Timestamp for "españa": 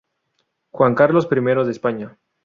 1.69-2.17